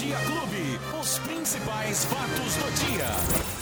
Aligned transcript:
Dia 0.00 0.16
Clube. 0.16 0.80
Os 0.98 1.18
principais 1.18 2.06
fatos 2.06 2.54
do 2.54 2.70
dia. 2.86 3.59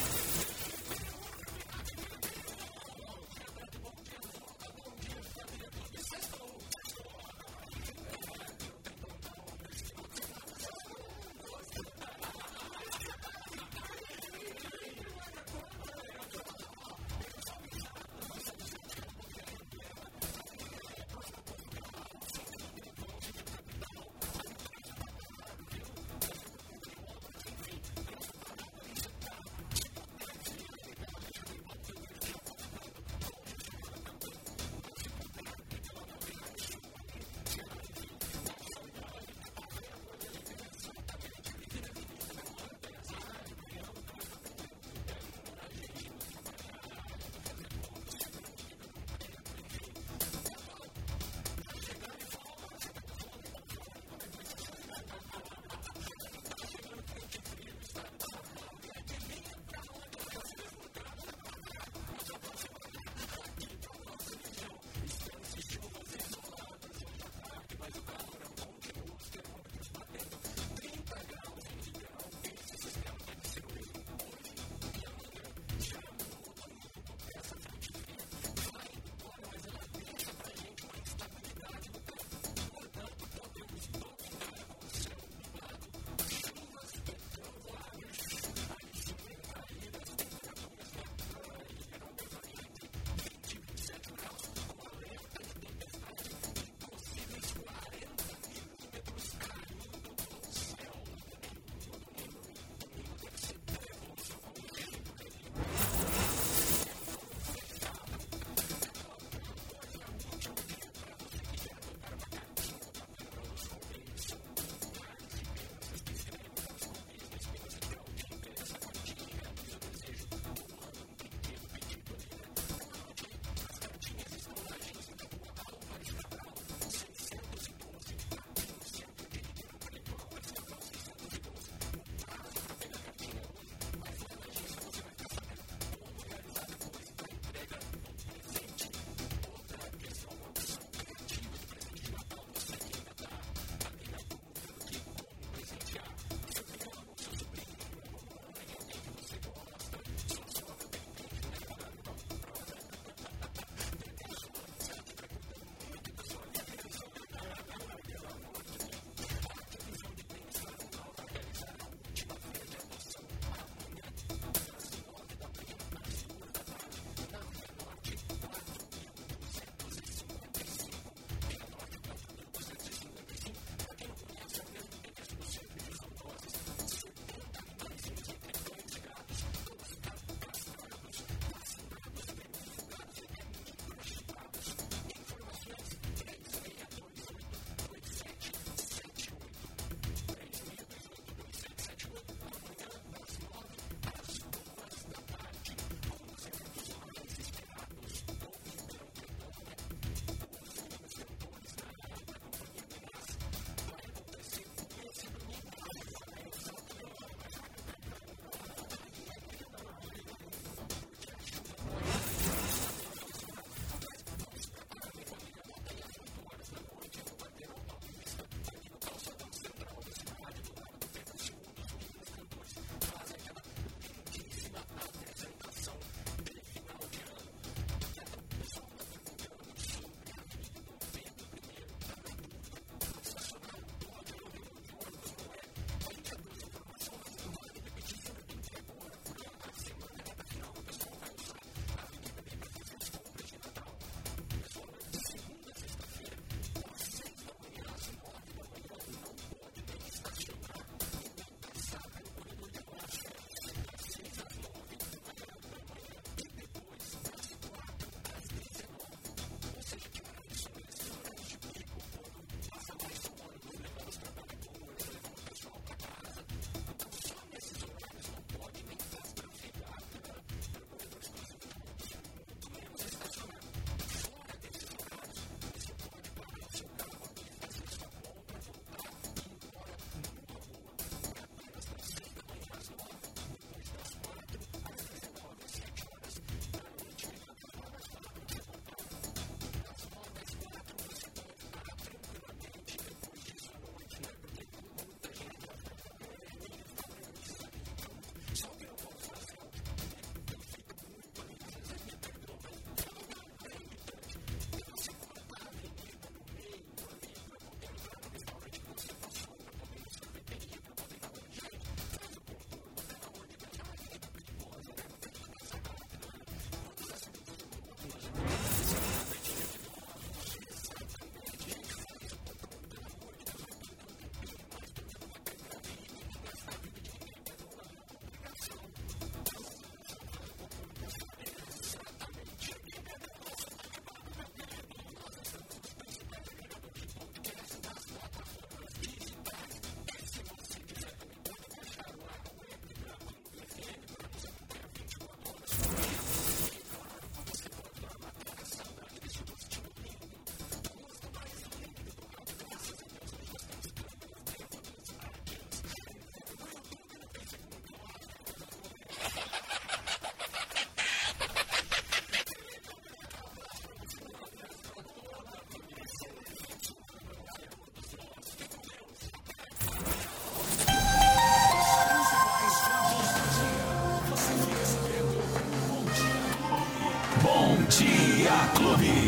Clube. 378.78 379.27